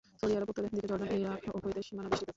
Saudi 0.19 0.33
আরব 0.37 0.49
উত্তর 0.51 0.63
দিকে 0.65 0.87
জর্ডান, 0.89 1.09
ইরাক 1.15 1.41
ও 1.55 1.57
কুয়েতের 1.63 1.85
সীমানা 1.87 2.09
বেষ্টিত। 2.11 2.29